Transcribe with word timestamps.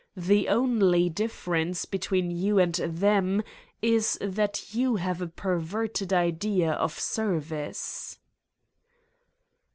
The 0.17 0.47
only 0.49 1.11
difference 1.11 1.85
between 1.85 2.31
you 2.31 2.57
and 2.57 2.73
them 2.73 3.43
is 3.83 4.17
that 4.19 4.73
you 4.73 4.95
have 4.95 5.21
a 5.21 5.27
perverted 5.27 6.11
idea 6.11 6.71
of 6.71 6.97
service!" 6.97 8.17